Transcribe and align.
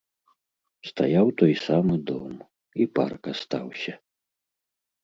Стаяў 0.89 1.27
той 1.41 1.53
самы 1.67 1.95
дом, 2.09 2.33
і 2.81 2.89
парк 2.97 3.21
астаўся. 3.35 3.93